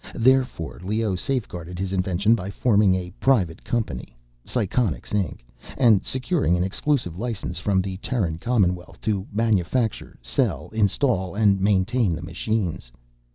Therefore 0.15 0.81
Leoh 0.83 1.15
safeguarded 1.15 1.77
his 1.77 1.93
invention 1.93 2.33
by 2.33 2.49
forming 2.49 2.95
a 2.95 3.11
private 3.19 3.63
company—Psychonics, 3.63 5.13
Inc.—and 5.13 6.03
securing 6.03 6.57
an 6.57 6.63
exclusive 6.63 7.19
license 7.19 7.59
from 7.59 7.83
the 7.83 7.97
Terran 7.97 8.39
Commonwealth 8.39 8.99
to 9.01 9.27
manufacture, 9.31 10.17
sell, 10.23 10.69
install 10.73 11.35
and 11.35 11.61
maintain 11.61 12.15
the 12.15 12.23
machines. 12.23 12.91